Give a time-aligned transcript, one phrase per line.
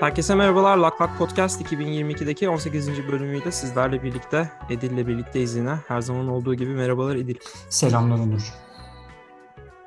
[0.00, 0.76] Herkese merhabalar.
[0.76, 3.08] Lak Lak Podcast 2022'deki 18.
[3.08, 5.74] bölümüyle sizlerle birlikte Edil'le birlikteyiz yine.
[5.88, 7.34] Her zaman olduğu gibi merhabalar Edil.
[7.68, 8.52] Selamlar Onur.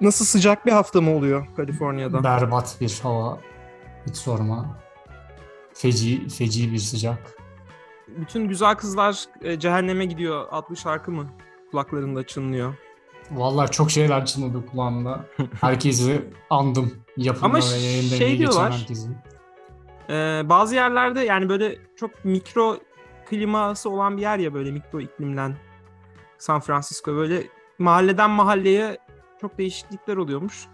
[0.01, 2.23] Nasıl sıcak bir hafta mı oluyor Kaliforniya'da?
[2.23, 3.39] Berbat bir hava.
[4.07, 4.77] Hiç sorma.
[5.73, 7.37] Feci, feci bir sıcak.
[8.07, 11.27] Bütün güzel kızlar e, cehenneme gidiyor adlı şarkı mı
[11.71, 12.73] kulaklarında çınlıyor?
[13.31, 15.25] Vallahi çok şeyler çınladı kulağımda.
[15.61, 16.93] Herkesi andım.
[17.17, 19.17] Yapımda Ama ve yayında şey diyorlar, geçen herkesin.
[20.09, 22.77] Ee, bazı yerlerde yani böyle çok mikro
[23.29, 25.55] kliması olan bir yer ya böyle mikro iklimlen
[26.37, 27.43] San Francisco böyle
[27.79, 28.97] mahalleden mahalleye
[29.41, 30.67] çok değişiklikler oluyormuş.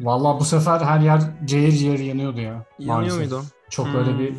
[0.00, 2.64] Vallahi bu sefer her yer cayır cayır yanıyordu ya.
[2.78, 3.18] Yanıyor maalesef.
[3.18, 3.42] muydu?
[3.70, 3.96] Çok Hmm.
[3.96, 4.34] öyle bir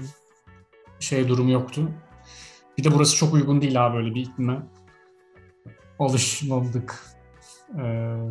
[0.99, 1.89] şey durumu yoktu.
[2.77, 4.59] Bir de burası çok uygun değil abi böyle bir iklime.
[5.99, 6.99] Alışmadık.
[7.79, 7.81] Ee,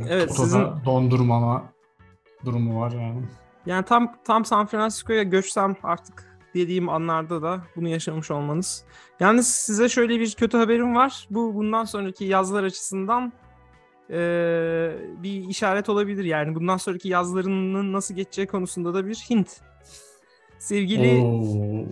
[0.08, 1.64] Evet, sizin- dondurmama
[2.44, 3.22] durumu var yani.
[3.70, 8.84] Yani tam tam San Francisco'ya göçsem artık dediğim anlarda da bunu yaşamış olmanız.
[9.20, 11.26] Yalnız size şöyle bir kötü haberim var.
[11.30, 13.32] Bu bundan sonraki yazlar açısından
[14.08, 16.24] eee, bir işaret olabilir.
[16.24, 19.60] Yani bundan sonraki yazlarının nasıl geçeceği konusunda da bir hint.
[20.58, 21.86] Sevgili Oo.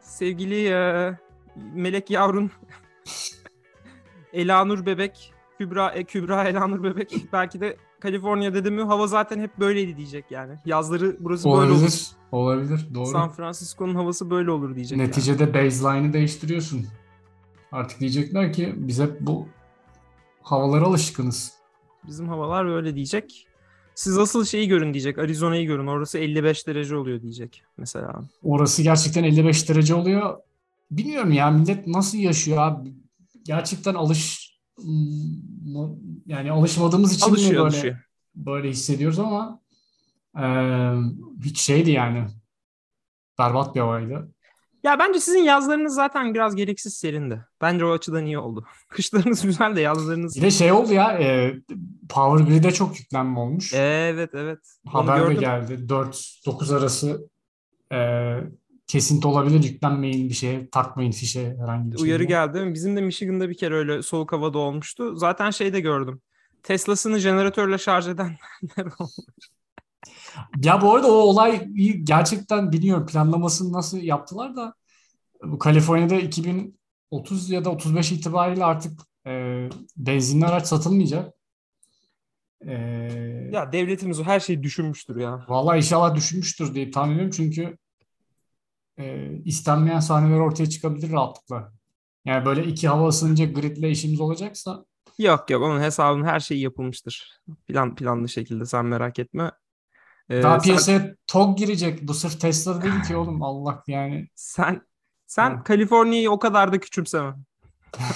[0.00, 1.18] sevgili eee,
[1.74, 2.50] Melek Yavrun
[4.32, 9.58] Elanur Bebek Kübra e, Kübra Elanur Bebek belki de Kaliforniya dedi mi hava zaten hep
[9.58, 10.54] böyleydi diyecek yani.
[10.64, 11.70] Yazları burası böyle olur.
[11.70, 12.06] Olabilir.
[12.32, 12.86] Olabilir.
[12.94, 13.06] Doğru.
[13.06, 14.98] San Francisco'nun havası böyle olur diyecek.
[14.98, 15.08] yani.
[15.08, 16.86] Neticede baseline'ı değiştiriyorsun.
[17.72, 19.48] Artık diyecekler ki biz hep bu
[20.42, 21.52] havalara alışkınız.
[22.06, 23.46] Bizim havalar böyle diyecek.
[23.94, 25.18] Siz asıl şeyi görün diyecek.
[25.18, 25.86] Arizona'yı görün.
[25.86, 28.20] Orası 55 derece oluyor diyecek mesela.
[28.42, 30.36] Orası gerçekten 55 derece oluyor.
[30.90, 32.94] Bilmiyorum ya millet nasıl yaşıyor abi.
[33.44, 34.45] Gerçekten alış
[36.26, 37.96] yani alışmadığımız için Alışıyor böyle alışıyor.
[38.34, 39.60] böyle hissediyoruz ama
[40.36, 40.94] eee,
[41.44, 42.26] hiç şeydi yani.
[43.38, 44.32] Berbat bir havaydı.
[44.84, 47.44] Ya bence sizin yazlarınız zaten biraz gereksiz serindi.
[47.60, 48.64] Bence o açıdan iyi oldu.
[48.88, 50.36] Kışlarınız güzel de yazlarınız...
[50.36, 51.54] Bir de şey oldu ya e,
[52.08, 53.74] Power Grid'e çok yüklenme olmuş.
[53.74, 54.58] Evet evet.
[54.86, 55.72] Haber de geldi.
[55.88, 57.28] 4-9 arası
[57.92, 57.98] e,
[58.86, 59.64] kesinti olabilir.
[59.64, 62.04] Yüklenmeyin bir şeye, takmayın fişe herhangi bir şey.
[62.04, 62.74] Uyarı geldi.
[62.74, 65.16] Bizim de Michigan'da bir kere öyle soğuk havada olmuştu.
[65.16, 66.20] Zaten şey de gördüm.
[66.62, 68.36] Tesla'sını jeneratörle şarj edenler
[68.98, 69.10] oldu.
[70.62, 71.68] Ya bu arada o olay
[72.04, 74.74] gerçekten bilmiyorum planlamasını nasıl yaptılar da
[75.44, 81.34] bu Kaliforniya'da 2030 ya da 35 itibariyle artık e, benzinli araç satılmayacak.
[82.66, 82.72] E,
[83.52, 85.44] Ya devletimiz o her şeyi düşünmüştür ya.
[85.48, 87.78] Vallahi inşallah düşünmüştür diye tahmin ediyorum çünkü
[88.98, 91.72] e, istenmeyen sahneler ortaya çıkabilir rahatlıkla.
[92.24, 94.84] Yani böyle iki hava ısınınca gridle işimiz olacaksa
[95.18, 97.40] Yok yok onun hesabının her şeyi yapılmıştır.
[97.66, 99.50] Plan planlı şekilde sen merak etme.
[100.30, 102.08] Ee, daha sen- piyasaya TOG girecek.
[102.08, 104.28] Bu sırf Tesla değil ki oğlum Allah yani.
[104.34, 104.80] Sen
[105.26, 105.64] sen Hı.
[105.64, 107.34] Kaliforniya'yı o kadar da küçümseme.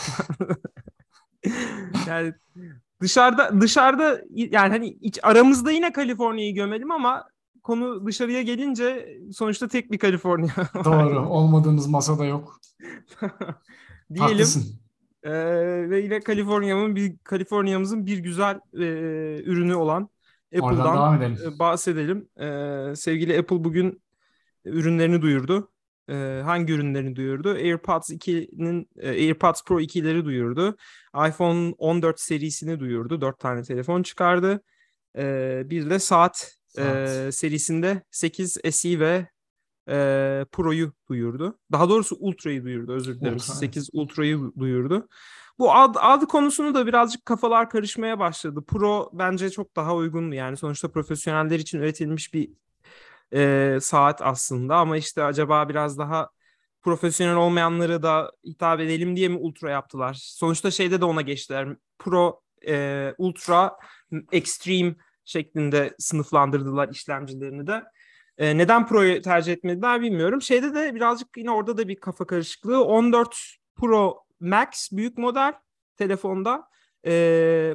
[2.06, 2.34] yani
[3.00, 7.28] dışarıda dışarıda yani hani iç, aramızda yine Kaliforniya'yı gömelim ama
[7.70, 10.54] konu dışarıya gelince sonuçta tek bir Kaliforniya
[10.84, 11.28] Doğru.
[11.28, 12.60] Olmadığımız masada yok.
[14.14, 14.18] diyelim.
[14.18, 14.80] Haklısın.
[15.22, 15.30] Ee,
[15.90, 18.86] ve yine Kaliforniya'mın bir Kaliforniya'mızın bir güzel e,
[19.44, 20.08] ürünü olan
[20.58, 21.38] Apple'dan edelim.
[21.46, 22.28] e, bahsedelim.
[22.40, 24.02] Ee, sevgili Apple bugün
[24.64, 25.70] ürünlerini duyurdu.
[26.10, 27.48] Ee, hangi ürünlerini duyurdu?
[27.48, 30.76] AirPods 2'nin e, AirPods Pro 2'leri duyurdu.
[31.28, 33.20] iPhone 14 serisini duyurdu.
[33.20, 34.62] 4 tane telefon çıkardı.
[35.16, 39.26] Ee, bir de saat, e, serisinde 8 SE ve
[39.88, 41.58] e, Pro'yu duyurdu.
[41.72, 42.92] Daha doğrusu Ultra'yı duyurdu.
[42.92, 43.34] Özür dilerim.
[43.34, 43.58] Ultra, evet.
[43.58, 45.08] 8 Ultra'yı duyurdu.
[45.58, 48.64] Bu ad, ad konusunu da birazcık kafalar karışmaya başladı.
[48.68, 50.34] Pro bence çok daha uygundu.
[50.34, 52.50] Yani sonuçta profesyoneller için üretilmiş bir
[53.32, 54.76] e, saat aslında.
[54.76, 56.30] Ama işte acaba biraz daha
[56.82, 60.14] profesyonel olmayanlara da hitap edelim diye mi Ultra yaptılar?
[60.20, 61.68] Sonuçta şeyde de ona geçtiler.
[61.98, 63.76] Pro, e, Ultra,
[64.32, 64.94] Extreme
[65.30, 67.84] şeklinde sınıflandırdılar işlemcilerini de.
[68.38, 70.42] E, neden Pro'yu tercih etmediler bilmiyorum.
[70.42, 72.84] Şeyde de birazcık yine orada da bir kafa karışıklığı.
[72.84, 73.36] 14
[73.76, 75.52] Pro Max büyük model
[75.96, 76.68] telefonda.
[77.06, 77.12] E,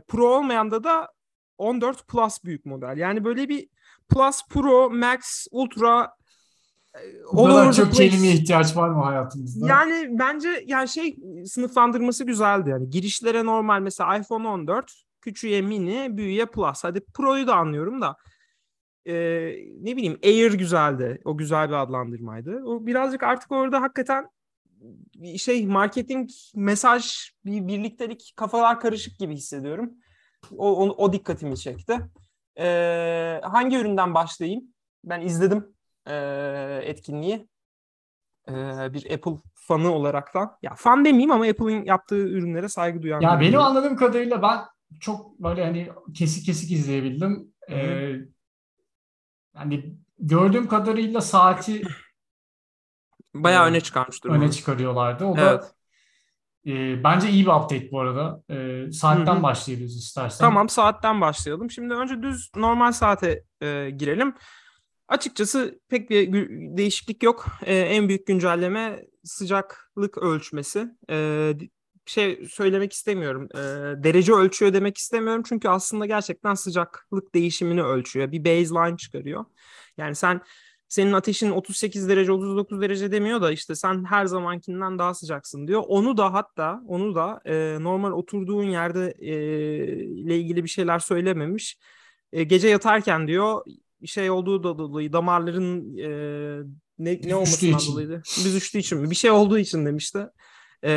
[0.07, 1.11] Pro olmayanda da
[1.57, 2.97] 14 Plus büyük model.
[2.97, 3.69] Yani böyle bir
[4.09, 6.13] Plus, Pro, Max, Ultra
[6.95, 6.99] e,
[7.33, 8.09] Bu all kadar çok place.
[8.09, 9.67] kelimeye ihtiyaç var mı hayatımızda?
[9.67, 12.89] Yani bence yani şey sınıflandırması güzeldi yani.
[12.89, 16.83] Girişlere normal mesela iPhone 14, küçüğe mini, büyüğe plus.
[16.83, 18.17] Hadi Pro'yu da anlıyorum da
[19.05, 19.13] e,
[19.81, 21.21] ne bileyim Air güzeldi.
[21.25, 22.63] O güzel bir adlandırmaydı.
[22.65, 24.29] O birazcık artık orada hakikaten
[25.37, 29.93] şey marketing, mesaj, bir birliktelik, kafalar karışık gibi hissediyorum.
[30.57, 31.99] O, o, o dikkatimi çekti.
[32.59, 34.63] E, hangi üründen başlayayım?
[35.03, 35.75] Ben izledim.
[36.07, 36.15] e,
[36.83, 37.47] etkinliği.
[38.49, 38.53] E,
[38.93, 40.57] bir Apple fanı olaraktan.
[40.61, 43.21] Ya fan demeyeyim ama Apple'ın yaptığı ürünlere saygı duyan.
[43.21, 44.59] Ya benim anladığım kadarıyla ben
[44.99, 47.53] çok böyle hani kesik kesik izleyebildim.
[47.69, 48.15] Ee,
[49.55, 51.81] yani gördüğüm kadarıyla saati
[53.33, 54.39] bayağı öne çıkarmış durumda.
[54.39, 55.25] Öne çıkarıyorlardı.
[55.25, 55.61] O evet.
[55.61, 55.71] da
[56.71, 58.43] e, bence iyi bir update bu arada.
[58.49, 59.43] E, saatten Hı-hı.
[59.43, 60.45] başlayabiliriz istersen.
[60.45, 61.71] Tamam saatten başlayalım.
[61.71, 64.35] Şimdi önce düz normal saate e, girelim.
[65.07, 66.31] Açıkçası pek bir
[66.77, 67.45] değişiklik yok.
[67.61, 70.87] E, en büyük güncelleme sıcaklık ölçmesi.
[71.09, 71.51] E,
[72.05, 73.47] şey söylemek istemiyorum.
[73.53, 73.57] E,
[74.03, 75.43] derece ölçüyor demek istemiyorum.
[75.45, 78.31] Çünkü aslında gerçekten sıcaklık değişimini ölçüyor.
[78.31, 79.45] Bir baseline çıkarıyor.
[79.97, 80.41] Yani sen
[80.87, 85.83] senin ateşin 38 derece 39 derece demiyor da işte sen her zamankinden daha sıcaksın diyor.
[85.87, 89.33] Onu da hatta onu da e, normal oturduğun yerde e,
[90.05, 91.77] ile ilgili bir şeyler söylememiş.
[92.33, 93.61] E, gece yatarken diyor
[94.05, 96.09] şey olduğu da dolayı damarların e,
[96.99, 98.21] ne, ne olmasından dolayıydı?
[98.45, 99.09] Büzüştüğü için mi?
[99.09, 100.27] Bir şey olduğu için demişti.
[100.83, 100.91] E,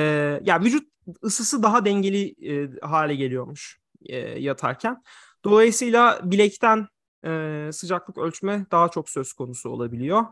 [0.44, 0.88] ya vücut
[1.25, 5.02] ısısı daha dengeli e, hale geliyormuş e, yatarken.
[5.44, 6.88] Dolayısıyla bilekten
[7.25, 10.25] e, sıcaklık ölçme daha çok söz konusu olabiliyor.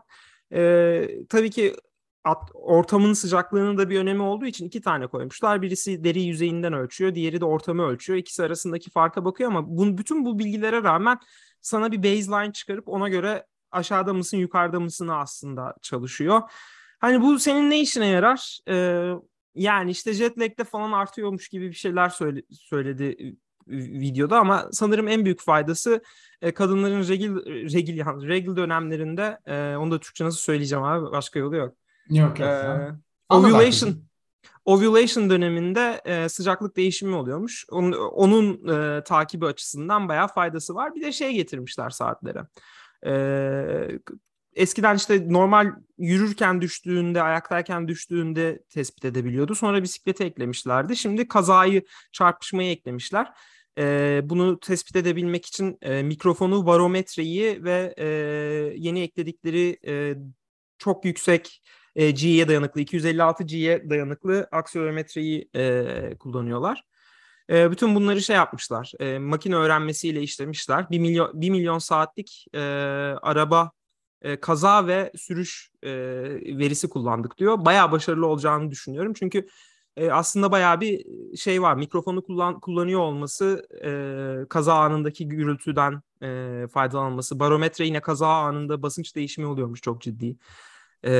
[0.53, 1.75] E, tabii ki
[2.23, 5.61] at, ortamın sıcaklığının da bir önemi olduğu için iki tane koymuşlar.
[5.61, 8.19] Birisi deri yüzeyinden ölçüyor, diğeri de ortamı ölçüyor.
[8.19, 11.19] İkisi arasındaki farka bakıyor ama bu, bütün bu bilgilere rağmen
[11.61, 16.41] sana bir baseline çıkarıp ona göre aşağıda mısın, yukarıda mısın aslında çalışıyor.
[16.99, 18.59] Hani bu senin ne işine yarar?
[18.69, 19.13] Ee,
[19.57, 23.35] yani işte jet lag'de falan artıyormuş gibi bir şeyler söyle, söyledi
[23.67, 26.01] videoda ama sanırım en büyük faydası
[26.41, 27.35] e, kadınların regil
[27.73, 31.73] regil yani regil dönemlerinde e, onu da Türkçe nasıl söyleyeceğim abi başka yolu yok.
[32.09, 32.49] Yok yok.
[32.49, 32.91] Ee,
[33.29, 33.95] ovulation
[34.65, 37.65] ovulation döneminde e, sıcaklık değişimi oluyormuş.
[37.71, 40.95] Onun, onun e, takibi açısından bayağı faydası var.
[40.95, 42.43] Bir de şey getirmişler saatlere.
[43.05, 43.11] E,
[44.57, 49.55] eskiden işte normal yürürken düştüğünde, ayaktayken düştüğünde tespit edebiliyordu.
[49.55, 50.95] Sonra bisiklete eklemişlerdi.
[50.95, 51.81] Şimdi kazayı,
[52.11, 53.27] çarpışmayı eklemişler.
[53.77, 58.05] E, bunu tespit edebilmek için e, mikrofonu, barometreyi ve e,
[58.75, 60.15] yeni ekledikleri e,
[60.77, 61.63] çok yüksek
[61.95, 66.83] e, G'ye dayanıklı, 256 G'ye dayanıklı aksiyolometreyi e, kullanıyorlar.
[67.49, 70.89] E, bütün bunları şey yapmışlar, e, makine öğrenmesiyle işlemişler.
[70.89, 72.59] 1 milyon, 1 milyon saatlik e,
[73.21, 73.71] araba
[74.21, 75.91] e, kaza ve sürüş e,
[76.57, 77.65] verisi kullandık diyor.
[77.65, 79.13] Bayağı başarılı olacağını düşünüyorum.
[79.13, 79.47] Çünkü
[79.97, 81.05] e, aslında bayağı bir
[81.37, 81.75] şey var.
[81.75, 83.91] Mikrofonu kullan kullanıyor olması, e,
[84.49, 90.35] kaza anındaki gürültüden e, faydalanması, barometre yine kaza anında basınç değişimi oluyormuş çok ciddi.
[91.05, 91.11] E,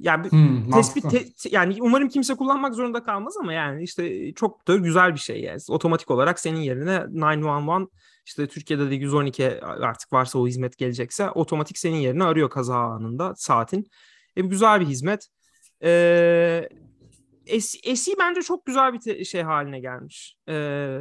[0.00, 4.76] yani hmm, tespit te, yani umarım kimse kullanmak zorunda kalmaz ama yani işte çok da
[4.76, 5.60] güzel bir şey yani.
[5.68, 7.88] Otomatik olarak senin yerine 911
[8.26, 13.34] işte Türkiye'de de 112 artık varsa o hizmet gelecekse otomatik senin yerine arıyor kaza anında
[13.36, 13.86] saatin.
[14.36, 15.28] E, güzel bir hizmet.
[15.82, 16.68] E,
[17.60, 20.36] SE bence çok güzel bir şey haline gelmiş.
[20.48, 20.98] E,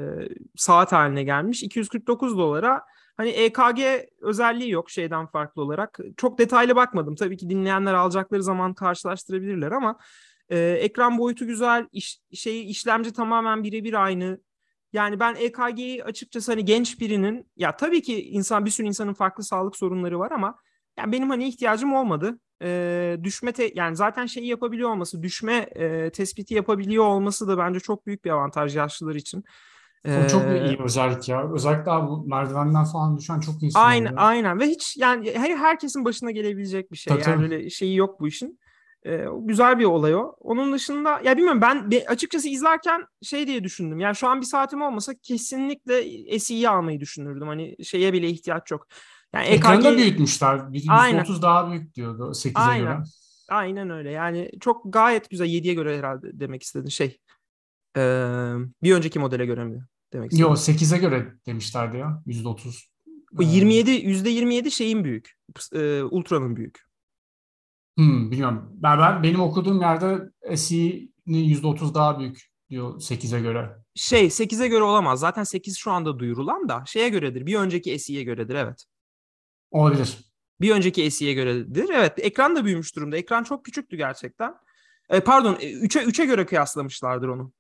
[0.56, 1.64] saat haline gelmiş.
[1.64, 2.82] 249 dolara
[3.18, 3.80] hani EKG
[4.22, 6.00] özelliği yok şeyden farklı olarak.
[6.18, 7.16] Çok detaylı bakmadım.
[7.16, 9.98] Tabii ki dinleyenler alacakları zaman karşılaştırabilirler ama
[10.50, 11.88] e, ekran boyutu güzel.
[11.92, 14.40] Iş, şeyi işlemci tamamen birebir aynı.
[14.96, 19.44] Yani ben EKG'yi açıkçası hani genç birinin ya tabii ki insan bir sürü insanın farklı
[19.44, 20.56] sağlık sorunları var ama
[20.98, 26.10] yani benim hani ihtiyacım olmadı e, düşme te- yani zaten şeyi yapabiliyor olması, düşme e,
[26.10, 29.44] tespiti yapabiliyor olması da bence çok büyük bir avantaj yaşlılar için.
[30.08, 31.54] O çok iyi bir özellik ya.
[31.54, 36.32] Özellikle bu merdivenden falan düşen çok insan Aynen, aynen ve hiç yani her herkesin başına
[36.32, 37.14] gelebilecek bir şey.
[37.14, 37.56] Tabii, yani tabii.
[37.56, 38.60] öyle şeyi yok bu işin.
[39.06, 40.36] Ee, güzel bir olay o.
[40.40, 44.00] Onun dışında ya bilmiyorum ben açıkçası izlerken şey diye düşündüm.
[44.00, 47.48] Yani şu an bir saatim olmasa kesinlikle SE'yi almayı düşünürdüm.
[47.48, 48.88] Hani şeye bile ihtiyaç yok.
[49.34, 49.84] Yani EKG...
[49.84, 50.58] da büyütmüşler.
[50.58, 52.86] %30 daha büyük diyordu 8'e Aynen.
[52.86, 53.04] göre.
[53.50, 54.12] Aynen öyle.
[54.12, 55.48] Yani çok gayet güzel.
[55.48, 57.20] 7'ye göre herhalde demek istedin şey.
[57.98, 60.50] Ee, bir önceki modele göre mi demek istedin?
[60.50, 62.24] Yok 8'e göre demişlerdi ya.
[62.28, 62.86] %30.
[63.32, 65.32] Bu 27 %27 şeyin büyük.
[65.74, 66.86] E, Ultra'nın büyük.
[67.98, 68.70] Hmm, bilmiyorum.
[68.74, 73.76] Ben, ben benim okuduğum yerde SE'nin %30 daha büyük diyor 8'e göre.
[73.96, 75.20] Şey 8'e göre olamaz.
[75.20, 77.46] Zaten 8 şu anda duyurulan da şeye göredir.
[77.46, 78.86] Bir önceki SE'ye göredir evet.
[79.72, 80.18] Olabilir.
[80.62, 81.90] Bir önceki SE'ye göredir.
[81.90, 83.18] Evet ekran da büyümüş durumda.
[83.18, 84.54] Ekran çok küçüktü gerçekten.
[85.10, 87.52] E, pardon 3'e 3'e göre kıyaslamışlardır onu.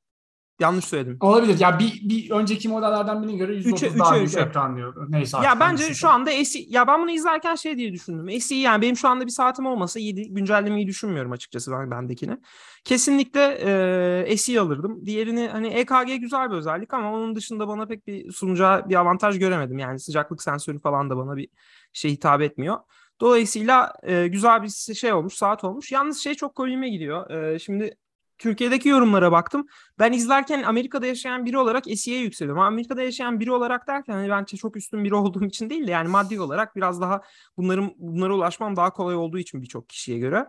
[0.60, 1.18] Yanlış söyledim.
[1.22, 1.60] Olabilir.
[1.60, 5.06] Ya bir, bir önceki modellerden birine göre 130 3'e, daha 3'e, büyük ekran diyor.
[5.10, 8.42] Neyse Ya bence şu anda SE ya ben bunu izlerken şey diye düşündüm.
[8.42, 12.38] SE yani benim şu anda bir saatim olmasa 7 güncellemeyi düşünmüyorum açıkçası ben bendekini.
[12.84, 13.42] Kesinlikle
[14.28, 15.06] e, SE alırdım.
[15.06, 19.40] Diğerini hani EKG güzel bir özellik ama onun dışında bana pek bir sunacağı bir avantaj
[19.40, 19.80] göremedim.
[19.80, 21.50] Yani sıcaklık sensörü falan da bana bir
[21.94, 22.78] şey hitap etmiyor.
[23.22, 25.92] Dolayısıyla e, güzel bir şey olmuş, saat olmuş.
[25.92, 27.30] Yalnız şey çok komiğime gidiyor.
[27.30, 27.98] E, şimdi
[28.38, 29.68] Türkiye'deki yorumlara baktım.
[30.00, 32.62] Ben izlerken Amerika'da yaşayan biri olarak SE'ye yükseliyorum.
[32.62, 36.08] Amerika'da yaşayan biri olarak derken hani ben çok üstün biri olduğum için değil de yani
[36.10, 37.22] maddi olarak biraz daha
[37.58, 40.48] bunların bunlara ulaşmam daha kolay olduğu için birçok kişiye göre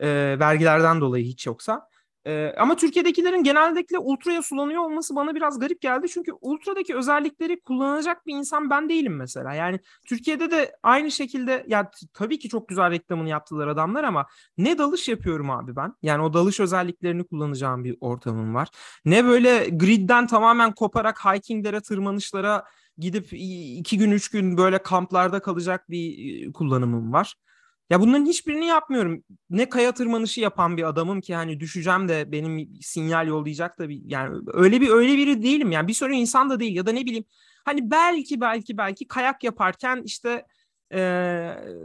[0.00, 1.88] e, vergilerden dolayı hiç yoksa.
[2.28, 6.08] Ee, ama Türkiye'dekilerin genellikle ultraya sulanıyor olması bana biraz garip geldi.
[6.08, 9.54] Çünkü ultradaki özellikleri kullanacak bir insan ben değilim mesela.
[9.54, 14.26] Yani Türkiye'de de aynı şekilde ya tabii ki çok güzel reklamını yaptılar adamlar ama
[14.58, 15.94] ne dalış yapıyorum abi ben.
[16.02, 18.68] Yani o dalış özelliklerini kullanacağım bir ortamım var.
[19.04, 22.64] Ne böyle gridden tamamen koparak hikinglere, tırmanışlara
[22.98, 27.34] gidip iki gün, üç gün böyle kamplarda kalacak bir kullanımım var.
[27.90, 29.24] Ya bunların hiçbirini yapmıyorum.
[29.50, 34.02] Ne kaya tırmanışı yapan bir adamım ki hani düşeceğim de benim sinyal yollayacak da bir
[34.04, 37.06] yani öyle bir öyle biri değilim yani bir sürü insan da değil ya da ne
[37.06, 37.24] bileyim
[37.64, 40.46] hani belki belki belki kayak yaparken işte
[40.94, 41.00] e,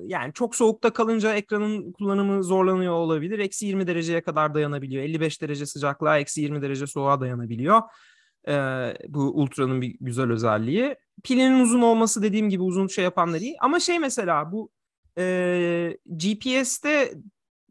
[0.05, 3.39] yani çok soğukta kalınca ekranın kullanımı zorlanıyor olabilir.
[3.39, 5.03] Eksi 20 dereceye kadar dayanabiliyor.
[5.03, 7.81] 55 derece sıcaklığa eksi 20 derece soğuğa dayanabiliyor.
[8.47, 8.53] E,
[9.07, 10.95] bu Ultra'nın bir güzel özelliği.
[11.23, 13.55] Pilinin uzun olması dediğim gibi uzun şey yapanları iyi.
[13.61, 14.71] Ama şey mesela bu
[15.17, 17.13] e, GPS'te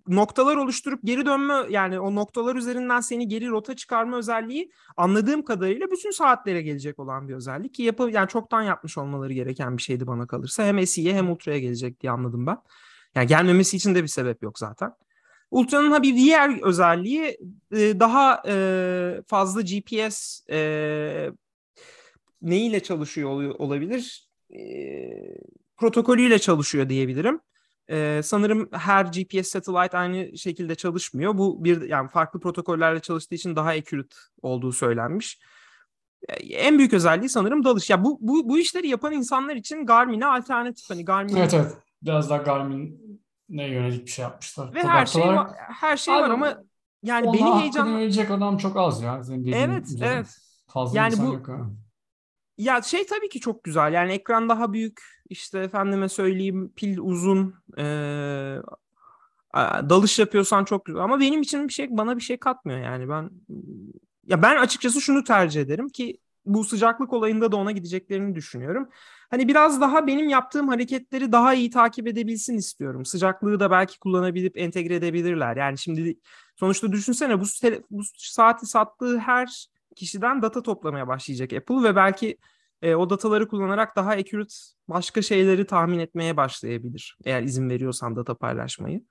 [0.09, 5.91] noktalar oluşturup geri dönme yani o noktalar üzerinden seni geri rota çıkarma özelliği anladığım kadarıyla
[5.91, 10.07] bütün saatlere gelecek olan bir özellik ki yapı yani çoktan yapmış olmaları gereken bir şeydi
[10.07, 10.65] bana kalırsa.
[10.65, 12.59] Hem SE'ye hem Ultra'ya gelecek diye anladım ben.
[13.15, 14.93] Yani gelmemesi için de bir sebep yok zaten.
[15.51, 17.39] Ultra'nın ha bir diğer özelliği
[17.73, 18.43] daha
[19.27, 20.41] fazla GPS
[22.43, 24.29] neyle çalışıyor olabilir?
[25.83, 27.41] Protokolüyle çalışıyor diyebilirim.
[27.91, 31.39] Ee, sanırım her GPS satellite aynı şekilde çalışmıyor.
[31.39, 35.41] Bu bir yani farklı protokollerle çalıştığı için daha accurate olduğu söylenmiş.
[36.29, 37.91] Ee, en büyük özelliği sanırım dalış.
[37.91, 41.73] Ya bu bu bu işleri yapan insanlar için Garmin'e alternatif hani Garmin Evet evet.
[42.03, 44.69] Biraz daha Garmin'e yönelik bir şey yapmışlar.
[44.69, 46.63] Ve Product her şey var, her şey var ama
[47.03, 49.25] yani beni heyecan verecek adam çok az ya.
[49.25, 50.27] Senin evet, evet.
[50.67, 51.71] Fazla yani bu yok ha.
[52.63, 53.93] Ya şey tabii ki çok güzel.
[53.93, 55.01] Yani ekran daha büyük.
[55.29, 57.55] İşte efendime söyleyeyim pil uzun.
[57.79, 58.57] Ee,
[59.91, 61.03] dalış yapıyorsan çok güzel.
[61.03, 63.09] Ama benim için bir şey bana bir şey katmıyor yani.
[63.09, 63.31] Ben
[64.27, 68.89] ya ben açıkçası şunu tercih ederim ki bu sıcaklık olayında da ona gideceklerini düşünüyorum.
[69.31, 73.05] Hani biraz daha benim yaptığım hareketleri daha iyi takip edebilsin istiyorum.
[73.05, 75.57] Sıcaklığı da belki kullanabilip entegre edebilirler.
[75.57, 76.19] Yani şimdi
[76.57, 77.45] sonuçta düşünsene bu,
[77.91, 79.67] bu saati sattığı her
[79.97, 82.39] kişiden data toplamaya başlayacak Apple ve belki
[82.83, 84.55] e, o dataları kullanarak daha accurate
[84.89, 87.17] başka şeyleri tahmin etmeye başlayabilir.
[87.25, 89.05] Eğer izin veriyorsan data paylaşmayı.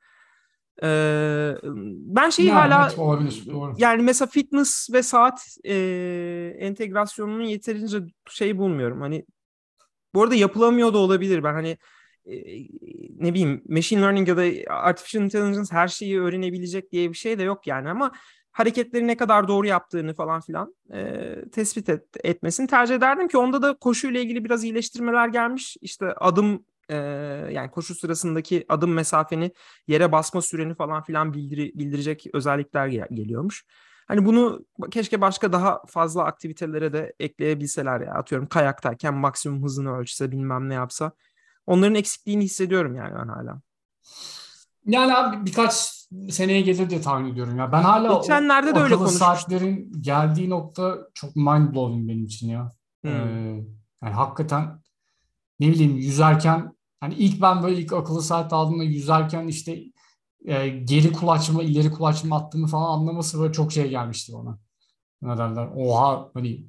[0.83, 1.53] Ee,
[1.93, 3.73] ben şeyi yani, hala olabilir, doğru.
[3.77, 5.75] yani mesela fitness ve saat e,
[6.59, 7.99] entegrasyonunun yeterince
[8.29, 9.01] şey bulmuyorum.
[9.01, 9.25] Hani
[10.13, 11.43] bu arada yapılamıyor da olabilir.
[11.43, 11.77] Ben hani
[12.25, 12.35] e,
[13.19, 17.43] ne bileyim machine learning ya da artificial intelligence her şeyi öğrenebilecek diye bir şey de
[17.43, 18.11] yok yani ama
[18.51, 23.61] hareketleri ne kadar doğru yaptığını falan filan e, tespit et, etmesini tercih ederdim ki onda
[23.61, 25.77] da koşuyla ilgili biraz iyileştirmeler gelmiş.
[25.81, 26.95] İşte adım e,
[27.51, 29.51] yani koşu sırasındaki adım mesafeni
[29.87, 33.65] yere basma süreni falan filan bildiri, bildirecek özellikler gel- geliyormuş.
[34.07, 38.13] Hani bunu keşke başka daha fazla aktivitelere de ekleyebilseler ya.
[38.13, 41.11] Atıyorum kayaktayken maksimum hızını ölçse bilmem ne yapsa.
[41.65, 43.61] Onların eksikliğini hissediyorum yani ben hala.
[44.85, 45.73] Yani abi birkaç
[46.29, 47.71] seneye gelir diye tahmin ediyorum ya.
[47.71, 49.19] Ben hala Geçenlerde o, de öyle konuşmuştum.
[49.19, 52.75] saatlerin geldiği nokta çok mind blowing benim için ya.
[53.01, 53.11] Hmm.
[53.11, 53.63] Ee,
[54.03, 54.81] yani hakikaten
[55.59, 59.83] ne bileyim yüzerken hani ilk ben böyle ilk akıllı saat aldığımda yüzerken işte
[60.45, 64.59] e, geri kulaçma, ileri kulaçma attığını falan anlaması böyle çok şey gelmişti bana.
[65.21, 65.69] Ne derler?
[65.75, 66.65] Oha hani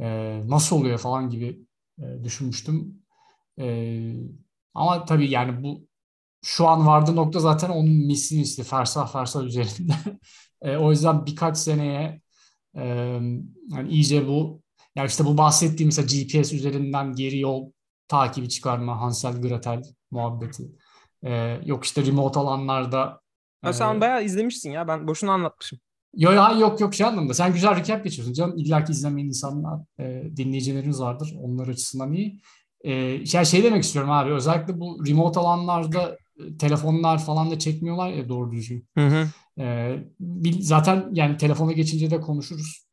[0.00, 1.60] e, nasıl oluyor falan gibi
[1.98, 3.02] e, düşünmüştüm.
[3.58, 3.66] E,
[4.74, 5.89] ama tabii yani bu
[6.42, 9.92] şu an vardığı nokta zaten onun misli misli fersah fersah üzerinde.
[10.62, 12.20] e, o yüzden birkaç seneye
[12.74, 12.84] e,
[13.68, 14.62] yani iyice bu
[14.96, 17.72] yani işte bu bahsettiğim mesela GPS üzerinden geri yol
[18.08, 20.62] takibi çıkarma Hansel Gretel muhabbeti.
[21.22, 23.20] E, yok işte remote alanlarda
[23.62, 24.88] Ha, sen ee, bayağı izlemişsin ya.
[24.88, 25.78] Ben boşuna anlatmışım.
[26.16, 27.34] Yok ya yok yok şey anlamda.
[27.34, 28.58] Sen güzel recap geçiyorsun canım.
[28.58, 31.34] İlla ki izlemeyen insanlar, e, dinleyicilerimiz vardır.
[31.40, 32.40] Onlar açısından iyi.
[32.80, 32.92] E,
[33.32, 34.32] yani şey demek istiyorum abi.
[34.32, 36.18] Özellikle bu remote alanlarda
[36.58, 38.88] telefonlar falan da çekmiyorlar ya doğru düzgün.
[38.94, 39.28] Hı hı.
[39.62, 40.04] Ee,
[40.60, 42.86] zaten yani telefona geçince de konuşuruz.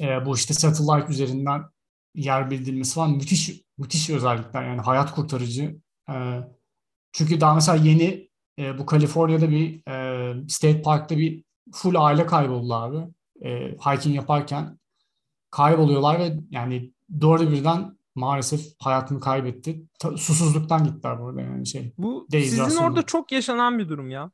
[0.00, 1.62] Ee, bu işte satellite üzerinden
[2.14, 5.76] yer bildirmesi falan müthiş müthiş özellikler yani hayat kurtarıcı.
[6.10, 6.40] Ee,
[7.12, 8.28] çünkü daha mesela yeni
[8.58, 12.98] e, bu Kaliforniya'da bir e, State Park'ta bir full aile kayboldu abi.
[13.42, 14.78] E, hiking yaparken
[15.50, 19.82] kayboluyorlar ve yani doğru birden maalesef hayatını kaybetti.
[19.98, 21.92] Ta, susuzluktan gittiler burada yani şey.
[21.98, 24.30] Bu sizin orada çok yaşanan bir durum ya.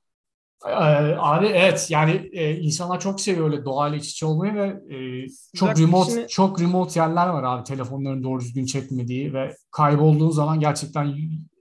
[0.67, 0.71] Ee,
[1.19, 5.79] abi evet yani e, insanlar çok seviyor öyle doğayla iç içe olmayı ve e, çok
[5.79, 6.29] remote içine...
[6.29, 11.17] çok remote yerler var abi telefonların doğru düzgün çekmediği ve kaybolduğun zaman gerçekten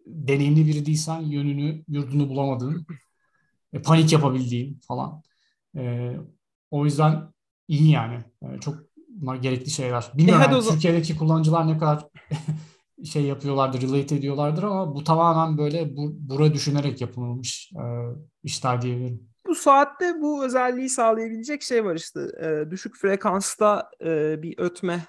[0.05, 2.85] deneyimli biri değilsen yönünü yurdunu bulamadığın
[3.73, 5.21] e, panik yapabildiğin falan.
[5.77, 6.13] E,
[6.71, 7.33] o yüzden
[7.67, 8.23] iyi yani.
[8.41, 8.88] E, çok
[9.21, 10.11] bunlar gerekli şeyler.
[10.13, 12.07] Bilmiyorum e, yani, Türkiye'deki kullanıcılar ne kadar
[13.05, 17.83] şey yapıyorlardır, relate ediyorlardır ama bu tamamen böyle bu, bura düşünerek yapılmış e,
[18.43, 19.29] işler diyebilirim.
[19.47, 22.19] Bu saatte bu özelliği sağlayabilecek şey var işte.
[22.41, 25.05] E, düşük frekansta e, bir ötme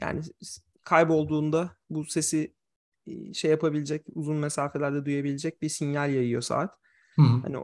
[0.00, 0.20] yani
[0.84, 2.54] kaybolduğunda bu sesi
[3.06, 6.70] e, şey yapabilecek, uzun mesafelerde duyabilecek bir sinyal yayıyor saat.
[7.16, 7.22] Hı.
[7.22, 7.56] Hani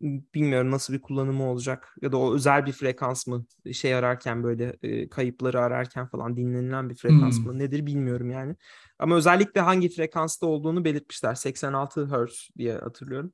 [0.00, 4.76] bilmiyorum nasıl bir kullanımı olacak ya da o özel bir frekans mı şey ararken böyle
[4.82, 7.46] e, kayıpları ararken falan dinlenilen bir frekans hmm.
[7.46, 8.56] mı nedir bilmiyorum yani.
[8.98, 11.34] Ama özellikle hangi frekansta olduğunu belirtmişler.
[11.34, 13.32] 86 Hz diye hatırlıyorum.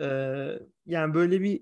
[0.00, 1.60] Ee, yani böyle bir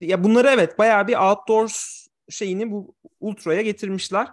[0.00, 4.28] ya bunları evet bayağı bir outdoors şeyini bu ultra'ya getirmişler.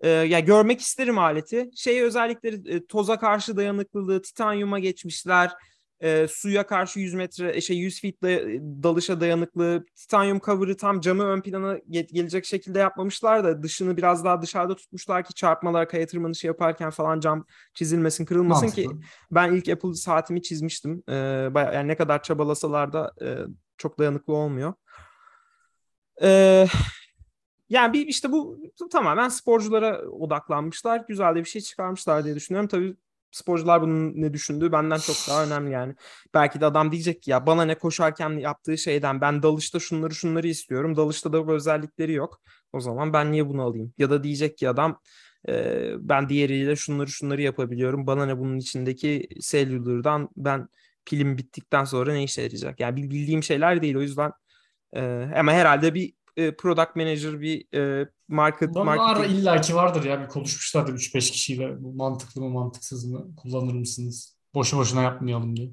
[0.00, 1.70] Ee, ya görmek isterim aleti.
[1.76, 5.52] Şey özellikleri e, toza karşı dayanıklılığı, titanyuma geçmişler
[6.00, 8.22] e, suya karşı 100 metre e, şey 100 feet
[8.82, 14.42] dalışa dayanıklı titanyum cover'ı tam camı ön plana gelecek şekilde yapmamışlar da dışını biraz daha
[14.42, 19.00] dışarıda tutmuşlar ki çarpmalar kaya tırmanışı yaparken falan cam çizilmesin kırılmasın Mantıklı.
[19.00, 23.26] ki ben ilk Apple saatimi çizmiştim e, baya, yani ne kadar çabalasalar da e,
[23.76, 24.74] çok dayanıklı olmuyor.
[26.22, 26.66] E,
[27.68, 28.58] yani bir işte bu
[28.90, 31.04] tamamen sporculara odaklanmışlar.
[31.08, 32.68] Güzel de bir şey çıkarmışlar diye düşünüyorum.
[32.68, 32.96] Tabii
[33.30, 35.94] sporcular bunun ne düşündüğü benden çok daha önemli yani.
[36.34, 40.48] Belki de adam diyecek ki ya bana ne koşarken yaptığı şeyden ben dalışta şunları şunları
[40.48, 40.96] istiyorum.
[40.96, 42.40] Dalışta da bu özellikleri yok.
[42.72, 43.94] O zaman ben niye bunu alayım?
[43.98, 45.00] Ya da diyecek ki adam
[45.48, 48.06] e, ben diğeriyle şunları şunları yapabiliyorum.
[48.06, 50.68] Bana ne bunun içindeki cellular'dan ben
[51.04, 52.80] pilim bittikten sonra ne işe yarayacak?
[52.80, 54.32] Yani bildiğim şeyler değil o yüzden
[54.92, 55.00] e,
[55.36, 58.76] ama herhalde bir e, product manager, bir e, market...
[58.76, 59.40] Var marketing...
[59.40, 64.38] illaki vardır ya bir konuşmuşlardır 3-5 kişiyle bu mantıklı mı mantıksız mı kullanır mısınız?
[64.54, 65.70] Boşu boşuna yapmayalım diye.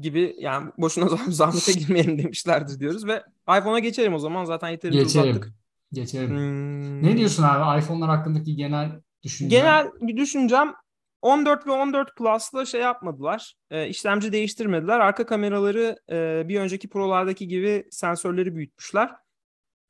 [0.00, 3.22] Gibi yani boşuna zahmete girmeyelim demişlerdir diyoruz ve
[3.58, 5.30] iPhone'a geçelim o zaman zaten yeterince geçelim.
[5.30, 5.54] uzattık.
[5.92, 6.30] Geçelim.
[6.30, 7.02] Hmm.
[7.02, 9.60] Ne diyorsun abi iPhone'lar hakkındaki genel düşüncem?
[9.60, 10.74] Genel düşüncem
[11.22, 13.54] 14 ve 14 Plus'la şey yapmadılar.
[13.70, 15.00] E, işlemci değiştirmediler.
[15.00, 19.10] Arka kameraları e, bir önceki Pro'lardaki gibi sensörleri büyütmüşler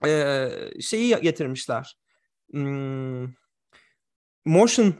[0.06, 0.48] e,
[0.80, 1.96] şeyi getirmişler.
[2.52, 3.28] Hmm,
[4.44, 4.94] motion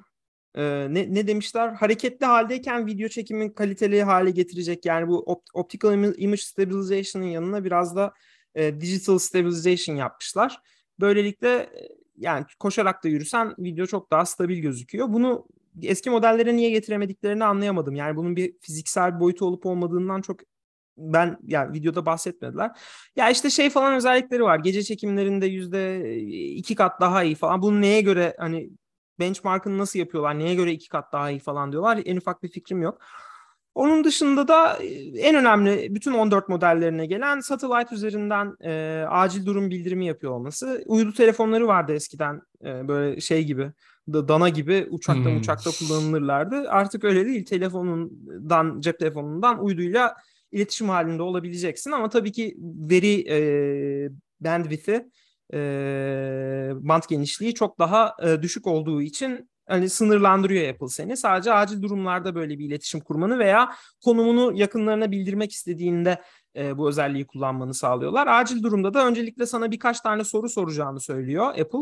[0.54, 0.62] e,
[0.94, 1.68] ne, ne demişler?
[1.68, 4.86] Hareketli haldeyken video çekimin kaliteli hale getirecek.
[4.86, 8.12] Yani bu opt- optical image stabilization'ın yanına biraz da
[8.54, 10.58] e, digital stabilization yapmışlar.
[11.00, 11.70] Böylelikle
[12.16, 15.12] yani koşarak da yürüsen video çok daha stabil gözüküyor.
[15.12, 15.46] Bunu
[15.82, 17.94] eski modellere niye getiremediklerini anlayamadım.
[17.94, 20.40] Yani bunun bir fiziksel boyutu olup olmadığından çok
[20.98, 22.70] ben yani videoda bahsetmediler.
[23.16, 24.58] Ya işte şey falan özellikleri var.
[24.58, 26.14] Gece çekimlerinde yüzde
[26.54, 27.62] iki kat daha iyi falan.
[27.62, 28.70] Bunu neye göre hani
[29.18, 30.38] benchmark'ını nasıl yapıyorlar?
[30.38, 32.00] Neye göre iki kat daha iyi falan diyorlar.
[32.04, 33.00] En ufak bir fikrim yok.
[33.74, 34.78] Onun dışında da
[35.16, 40.82] en önemli bütün 14 modellerine gelen satellite üzerinden e, acil durum bildirimi yapıyor olması.
[40.86, 43.72] Uydu telefonları vardı eskiden e, böyle şey gibi
[44.12, 45.36] dana gibi uçakta hmm.
[45.36, 46.70] uçakta kullanılırlardı.
[46.70, 47.44] Artık öyle değil.
[47.44, 50.16] Telefonundan cep telefonundan uyduyla
[50.52, 53.38] iletişim halinde olabileceksin ama tabii ki veri e,
[54.40, 55.08] bandwidth'i
[55.54, 55.58] e,
[56.74, 61.16] band genişliği çok daha e, düşük olduğu için hani sınırlandırıyor Apple seni.
[61.16, 63.72] Sadece acil durumlarda böyle bir iletişim kurmanı veya
[64.04, 66.22] konumunu yakınlarına bildirmek istediğinde
[66.56, 68.26] e, bu özelliği kullanmanı sağlıyorlar.
[68.26, 71.78] Acil durumda da öncelikle sana birkaç tane soru soracağını söylüyor Apple.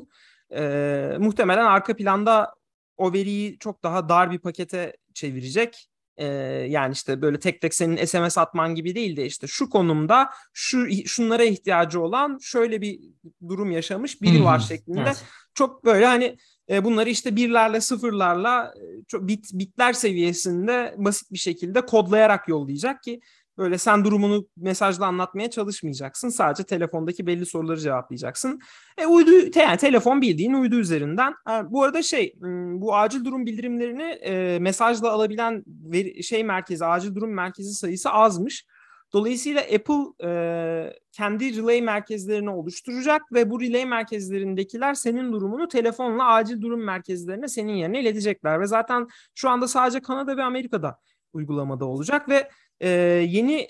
[0.54, 2.54] E, muhtemelen arka planda
[2.96, 6.26] o veriyi çok daha dar bir pakete çevirecek e,
[6.70, 10.86] yani işte böyle tek tek senin SMS atman gibi değil de işte şu konumda şu
[11.06, 13.00] şunlara ihtiyacı olan şöyle bir
[13.48, 15.00] durum yaşamış biri var şeklinde.
[15.00, 15.24] Evet.
[15.54, 16.36] Çok böyle hani
[16.70, 18.74] e, bunları işte birlerle sıfırlarla
[19.08, 23.20] çok bit bitler seviyesinde basit bir şekilde kodlayarak yollayacak ki
[23.58, 26.28] Böyle sen durumunu mesajla anlatmaya çalışmayacaksın.
[26.28, 28.60] Sadece telefondaki belli soruları cevaplayacaksın.
[28.98, 31.34] E uydu yani telefon bildiğin uydu üzerinden.
[31.44, 32.34] Ha, bu arada şey
[32.80, 38.66] bu acil durum bildirimlerini e, mesajla alabilen veri, şey merkezi acil durum merkezi sayısı azmış.
[39.12, 46.62] Dolayısıyla Apple e, kendi relay merkezlerini oluşturacak ve bu relay merkezlerindekiler senin durumunu telefonla acil
[46.62, 48.60] durum merkezlerine senin yerine iletecekler.
[48.60, 50.98] Ve zaten şu anda sadece Kanada ve Amerika'da
[51.32, 52.88] uygulamada olacak ve e,
[53.28, 53.68] yeni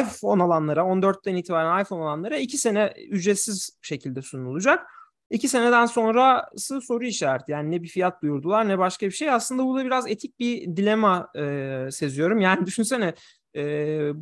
[0.00, 4.86] iPhone alanlara 14'ten itibaren iPhone alanlara 2 sene ücretsiz şekilde sunulacak.
[5.30, 7.52] İki seneden sonrası soru işareti.
[7.52, 9.30] Yani ne bir fiyat duyurdular ne başka bir şey.
[9.30, 12.40] Aslında bu da biraz etik bir dilema e, seziyorum.
[12.40, 13.14] Yani düşünsene
[13.56, 13.62] e,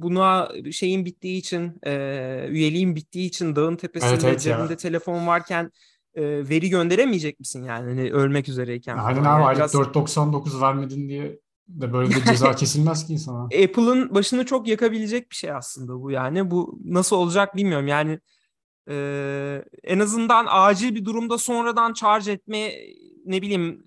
[0.03, 4.77] buna şeyin bittiği için, e, üyeliğin bittiği için dağın tepesinde evet, evet cebinde ya.
[4.77, 5.71] telefon varken
[6.14, 8.99] e, veri gönderemeyecek misin yani hani ölmek üzereyken?
[8.99, 9.75] Aynen abi yani biraz...
[9.75, 13.42] 4.99 vermedin diye de böyle bir ceza kesilmez ki insana.
[13.44, 16.50] Apple'ın başını çok yakabilecek bir şey aslında bu yani.
[16.50, 17.87] Bu nasıl olacak bilmiyorum.
[17.87, 18.20] Yani
[18.90, 22.72] e, en azından acil bir durumda sonradan charge etme
[23.26, 23.85] ne bileyim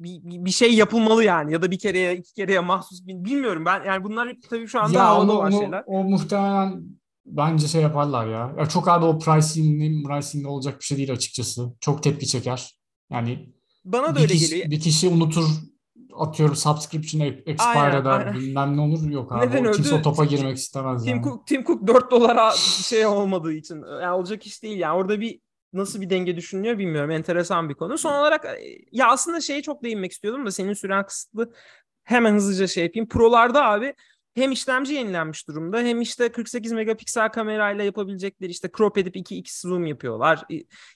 [0.00, 4.04] bir, bir şey yapılmalı yani ya da bir kereye iki kereye mahsus bilmiyorum ben yani
[4.04, 5.84] bunlar tabii şu anda ya havada olan şeyler.
[5.86, 6.82] O muhtemelen
[7.26, 8.54] bence şey yaparlar ya.
[8.58, 11.72] ya çok abi o pricing, pricing olacak bir şey değil açıkçası.
[11.80, 12.78] Çok tepki çeker.
[13.10, 14.70] Yani bana da öyle kişi, geliyor.
[14.70, 15.44] Bir kişi unutur
[16.18, 19.46] atıyorum subscription expire eder bilmem ne olur yok abi.
[19.46, 21.24] Neden o, kimse o topa girmek istemez Tim yani.
[21.24, 22.50] Cook, Tim Cook 4 dolara
[22.82, 25.40] şey olmadığı için yani olacak iş değil yani orada bir
[25.72, 27.98] nasıl bir denge düşünülüyor bilmiyorum enteresan bir konu.
[27.98, 31.52] Son olarak e, ya aslında şeye çok değinmek istiyordum da senin süren kısıtlı
[32.04, 33.08] hemen hızlıca şey yapayım.
[33.08, 33.94] Prolarda abi
[34.36, 39.86] hem işlemci yenilenmiş durumda hem işte 48 megapiksel kamerayla yapabilecekleri işte crop edip 2x zoom
[39.86, 40.44] yapıyorlar.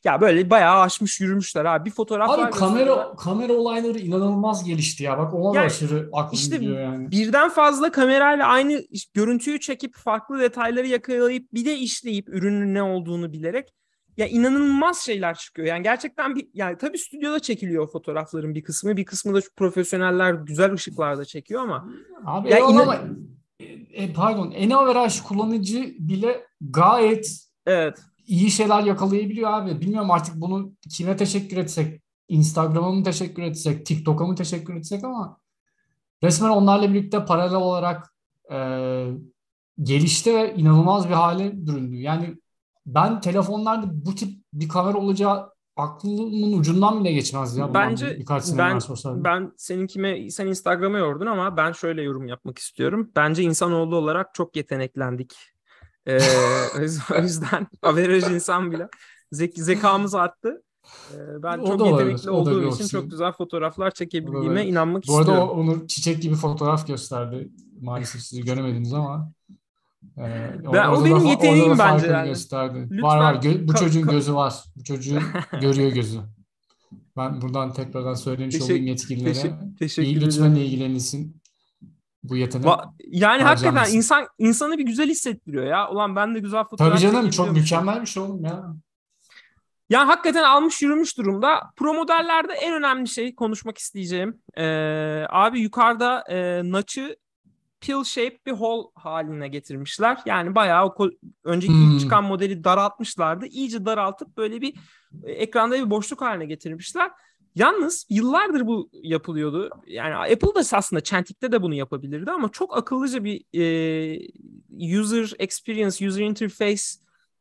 [0.05, 1.85] Ya böyle bayağı aşmış yürümüşler abi.
[1.85, 5.19] Bir fotoğraf Abi kamera kamera olayları inanılmaz gelişti ya.
[5.19, 7.11] Bak ona yani, da aşırı aklım işte gidiyor yani.
[7.11, 8.83] Birden fazla kamerayla aynı
[9.15, 13.69] görüntüyü çekip farklı detayları yakalayıp bir de işleyip ürünün ne olduğunu bilerek
[14.21, 15.69] ya inanılmaz şeyler çıkıyor.
[15.69, 18.97] Yani gerçekten bir yani tabii stüdyoda çekiliyor fotoğrafların bir kısmı.
[18.97, 21.89] Bir kısmı da profesyoneller güzel ışıklarda çekiyor ama
[22.25, 22.99] Abi ya inan- ama
[23.93, 27.99] e, pardon en averaj kullanıcı bile gayet evet.
[28.27, 29.81] iyi şeyler yakalayabiliyor abi.
[29.81, 35.41] Bilmiyorum artık bunu kime teşekkür etsek, Instagram'a mı teşekkür etsek, TikTok'a mı teşekkür etsek ama
[36.23, 38.15] resmen onlarla birlikte paralel olarak
[38.53, 38.59] e,
[39.83, 41.97] gelişti ve inanılmaz bir hale büründü.
[41.97, 42.37] Yani
[42.95, 47.75] ben telefonlarda bu tip bir kamera olacağı aklımın ucundan bile geçmez ya.
[47.75, 53.11] Bence birkaç sene ben, ben seninkime sen Instagram'a yordun ama ben şöyle yorum yapmak istiyorum.
[53.17, 55.35] Bence insanoğlu olarak çok yeteneklendik.
[56.07, 56.19] Ee,
[57.19, 58.89] o yüzden averaj insan bile
[59.33, 60.63] zek zekamız arttı.
[61.15, 65.27] Ee, ben o çok yetenekli olduğum için çok güzel fotoğraflar çekebildiğime inanmak Bu istiyorum.
[65.27, 67.51] Bu arada Onur çiçek gibi fotoğraf gösterdi.
[67.81, 69.33] Maalesef sizi göremediniz ama.
[70.19, 72.29] Ee, ben, o benim da, yeteneğim bence yani.
[72.29, 72.79] Gösterdi.
[72.91, 73.35] Lütfen, var var.
[73.35, 74.55] Gö- bu çocuğun gözü var.
[74.77, 75.23] Bu çocuğun
[75.61, 76.21] görüyor gözü.
[77.17, 79.33] Ben buradan tekrardan söylemiş teşekkür, olayım yetkililere.
[79.33, 81.41] Teşekkür, teşekkür İyi, lütfen ilgilenilsin.
[82.23, 82.67] Bu yetenek.
[82.67, 85.91] Va- yani hakikaten insan insanı bir güzel hissettiriyor ya.
[85.91, 88.75] Ulan ben de güzel fotoğraf Tabii canım çok mükemmel bir şey oğlum ya.
[89.91, 91.61] Yani hakikaten almış yürümüş durumda.
[91.77, 94.43] Pro modellerde en önemli şey konuşmak isteyeceğim.
[94.57, 97.17] Ee, abi yukarıda e, Notch'ı
[97.81, 100.19] pill shape bir hole haline getirmişler.
[100.27, 101.11] Yani bayağı o
[101.45, 101.91] önceki hmm.
[101.91, 103.47] ilk çıkan modeli daraltmışlardı.
[103.47, 104.75] İyice daraltıp böyle bir
[105.25, 107.11] e, ekranda bir boşluk haline getirmişler.
[107.55, 109.71] Yalnız yıllardır bu yapılıyordu.
[109.87, 116.09] Yani Apple da aslında Çentik'te de bunu yapabilirdi ama çok akıllıca bir e, user experience,
[116.09, 116.83] user interface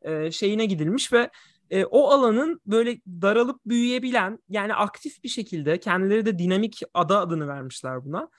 [0.01, 1.29] e, şeyine gidilmiş ve
[1.69, 7.47] e, o alanın böyle daralıp büyüyebilen yani aktif bir şekilde kendileri de dinamik ada adını
[7.47, 8.29] vermişler buna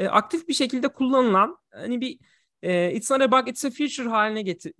[0.00, 2.18] e, aktif bir şekilde kullanılan hani bir
[2.62, 4.72] e, it's not a bug it's a feature haline getir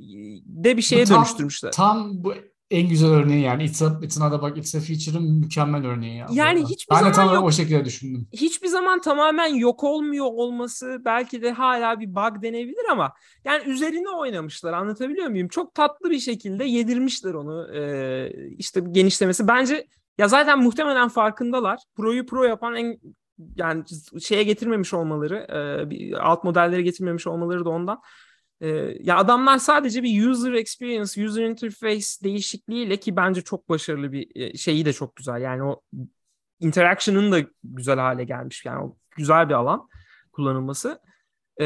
[0.46, 1.72] de bir şeye tam, dönüştürmüşler.
[1.72, 2.34] Tam bu
[2.70, 6.16] en güzel örneği yani it's, a, it's not a bug it's a feature'ın mükemmel örneği.
[6.16, 8.28] Ya yani hiçbir ben zaman de tam yok, o şekilde düşündüm.
[8.32, 13.12] Hiçbir zaman tamamen yok olmuyor olması belki de hala bir bug denebilir ama
[13.44, 15.48] yani üzerine oynamışlar anlatabiliyor muyum?
[15.48, 19.48] Çok tatlı bir şekilde yedirmişler onu e, işte genişlemesi.
[19.48, 19.86] Bence
[20.18, 21.78] ya zaten muhtemelen farkındalar.
[21.96, 22.98] Pro'yu Pro yapan en
[23.56, 23.84] yani
[24.20, 25.36] şeye getirmemiş olmaları,
[25.92, 28.02] e, alt modellere getirmemiş olmaları da ondan.
[28.60, 28.68] E,
[29.00, 34.56] ya adamlar sadece bir user experience, user interface değişikliğiyle ki bence çok başarılı bir e,
[34.56, 35.40] şeyi de çok güzel.
[35.40, 35.80] Yani o
[36.60, 38.64] interaction'ın da güzel hale gelmiş.
[38.64, 39.88] Yani o güzel bir alan
[40.32, 41.00] kullanılması.
[41.60, 41.64] E,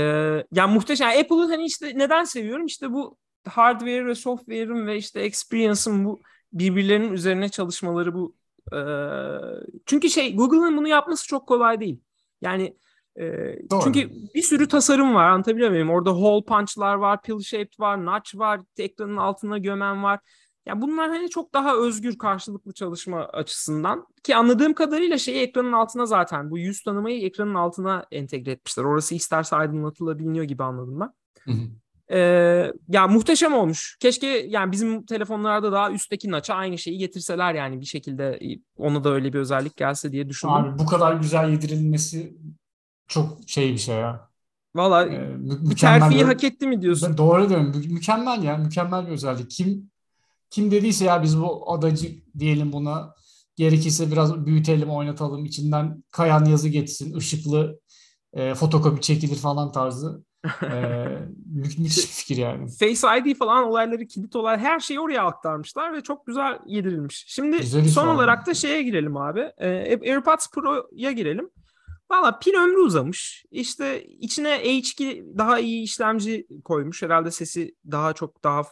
[0.52, 1.08] yani muhteşem.
[1.08, 2.66] Yani Apple'ı hani işte neden seviyorum?
[2.66, 6.20] İşte bu hardware ve software'ın ve işte experience'ın bu
[6.52, 8.36] birbirlerinin üzerine çalışmaları bu
[9.86, 12.00] çünkü şey Google'ın bunu yapması çok kolay değil.
[12.40, 12.76] Yani
[13.20, 15.90] e, çünkü bir sürü tasarım var anlatabiliyor muyum?
[15.90, 20.20] Orada hole punch'lar var, pill shaped var, notch var, ekranın altına gömen var.
[20.66, 26.06] Ya bunlar hani çok daha özgür karşılıklı çalışma açısından ki anladığım kadarıyla şeyi ekranın altına
[26.06, 28.84] zaten bu yüz tanımayı ekranın altına entegre etmişler.
[28.84, 31.12] Orası isterse aydınlatılabiliyor gibi anladım ben.
[31.40, 31.68] Hı hı.
[32.10, 33.96] Ee, ya muhteşem olmuş.
[34.00, 39.04] Keşke yani bizim telefonlarda daha üstteki naça aynı şeyi getirseler yani bir şekilde e, ona
[39.04, 40.54] da öyle bir özellik gelse diye düşündüm.
[40.54, 42.36] Abi bu kadar güzel yedirilmesi
[43.08, 44.28] çok şey bir şey ya.
[44.74, 47.16] Valla ee, mü- terfiyi bir, hak etti mi diyorsun?
[47.18, 47.66] Doğru diyorum.
[47.66, 48.56] Mü- mükemmel ya.
[48.56, 49.50] Mükemmel bir özellik.
[49.50, 49.90] Kim
[50.50, 53.14] kim dediyse ya biz bu adacı diyelim buna
[53.56, 57.80] gerekirse biraz büyütelim oynatalım içinden kayan yazı geçsin ışıklı
[58.32, 60.24] e, fotokopi çekilir falan tarzı.
[60.62, 61.06] E,
[61.46, 62.68] müthiş bir fikir yani.
[62.68, 67.24] Face ID falan olayları, kilit olay her şeyi oraya aktarmışlar ve çok güzel yedirilmiş.
[67.28, 69.40] Şimdi Güzel son iş olarak da şeye girelim abi.
[69.58, 69.68] E,
[70.10, 71.50] AirPods Pro'ya girelim.
[72.10, 73.44] Valla pil ömrü uzamış.
[73.50, 77.02] İşte içine H2 daha iyi işlemci koymuş.
[77.02, 78.62] Herhalde sesi daha çok daha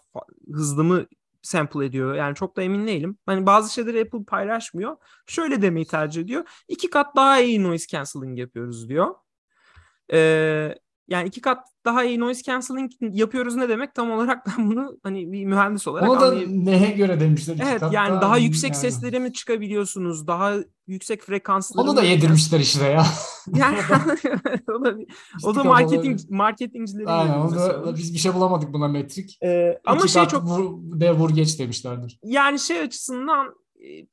[0.52, 1.06] hızlı mı
[1.42, 2.14] sample ediyor.
[2.14, 3.18] Yani çok da emin değilim.
[3.26, 4.96] Hani bazı şeyleri Apple paylaşmıyor.
[5.26, 6.44] Şöyle demeyi tercih ediyor.
[6.68, 9.14] İki kat daha iyi noise cancelling yapıyoruz diyor.
[10.12, 10.74] Ee,
[11.08, 15.32] yani iki kat daha iyi noise cancelling yapıyoruz ne demek tam olarak ben bunu hani
[15.32, 16.66] bir mühendis olarak Onu da anlayayım.
[16.66, 17.56] neye göre demişler?
[17.62, 18.80] Evet kat yani daha, yüksek yani.
[18.80, 20.26] seslere mi çıkabiliyorsunuz?
[20.26, 20.54] Daha
[20.86, 23.06] yüksek frekansları Onu da yedirmişler işte ya.
[23.54, 23.78] Yani
[24.68, 24.94] o da,
[25.44, 29.38] o da marketing marketingcilerin Aynen o da, biz bir şey bulamadık buna metrik.
[29.42, 32.18] Ee, ama şey çok vur, de vur geç demişlerdir.
[32.24, 33.54] Yani şey açısından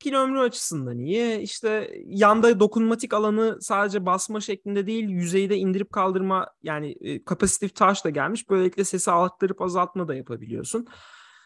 [0.00, 1.38] pil ömrü açısından iyi.
[1.38, 8.10] İşte yanda dokunmatik alanı sadece basma şeklinde değil yüzeyde indirip kaldırma yani kapasitif touch da
[8.10, 8.50] gelmiş.
[8.50, 10.86] Böylelikle sesi arttırıp azaltma da yapabiliyorsun.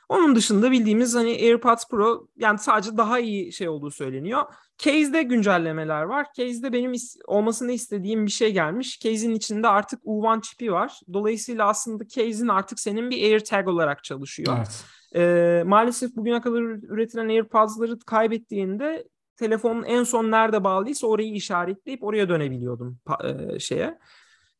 [0.08, 4.42] Onun dışında bildiğimiz hani AirPods Pro yani sadece daha iyi şey olduğu söyleniyor.
[4.78, 6.26] Case'de güncellemeler var.
[6.36, 9.00] Case'de benim is- olmasını istediğim bir şey gelmiş.
[9.00, 11.00] Case'in içinde artık U1 çipi var.
[11.12, 14.56] Dolayısıyla aslında case'in artık senin bir AirTag olarak çalışıyor.
[14.56, 14.84] Evet.
[15.16, 22.28] Ee, maalesef bugüne kadar üretilen AirPods'ları kaybettiğinde telefonun en son nerede bağlıysa orayı işaretleyip oraya
[22.28, 23.98] dönebiliyordum e, şeye.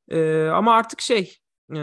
[0.09, 1.37] E, ama artık şey
[1.77, 1.81] e,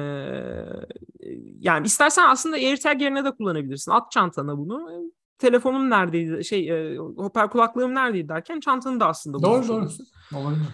[1.60, 3.92] yani istersen aslında AirTag yerine de kullanabilirsin.
[3.92, 5.12] At çantana bunu.
[5.38, 9.90] Telefonum neredeydi şey e, hoparlör kulaklığım neredeydi derken çantanı da aslında Doğru doğru.
[10.36, 10.68] Olabilir.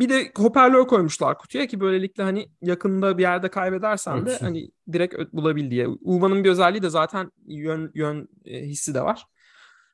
[0.00, 5.14] Bir de hoparlör koymuşlar kutuya ki böylelikle hani yakında bir yerde kaybedersen de hani direkt
[5.32, 5.88] bulabil diye.
[5.88, 9.26] Uvan'ın bir özelliği de zaten yön yön e, hissi de var.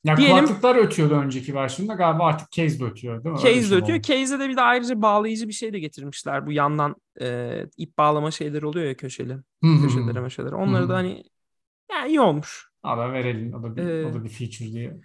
[0.04, 3.40] Ya Diyelim, kulaklıklar ötüyordu önceki versiyonda galiba artık case de ötüyor değil mi?
[3.40, 4.02] Case de ötüyor.
[4.02, 6.46] Case'e de bir de ayrıca bağlayıcı bir şey de getirmişler.
[6.46, 9.36] Bu yandan e, ip bağlama şeyleri oluyor ya köşeli.
[9.82, 10.54] köşelere meşeleri.
[10.54, 11.24] Onları da hani
[11.92, 12.68] yani iyi olmuş.
[12.82, 13.54] Haber verelim.
[13.54, 15.00] O da bir, ee, o da bir feature diye.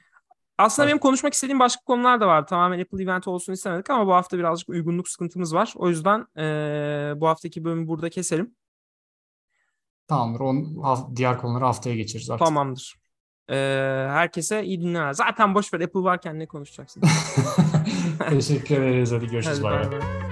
[0.59, 2.47] Aslında benim konuşmak istediğim başka konular da var.
[2.47, 5.73] Tamamen Apple event olsun istemedik ama bu hafta birazcık uygunluk sıkıntımız var.
[5.75, 8.55] O yüzden e, bu haftaki bölümü burada keselim.
[10.07, 10.39] Tamamdır.
[10.39, 12.47] On, diğer konuları haftaya geçeriz artık.
[12.47, 12.95] Tamamdır.
[13.49, 13.55] E,
[14.09, 15.13] herkese iyi dinlemeler.
[15.13, 17.03] Zaten boş ver Apple varken ne konuşacaksın?
[18.29, 19.11] Teşekkür ederiz.
[19.11, 19.57] Hadi görüşürüz.
[19.57, 20.28] Hadi, bay bay.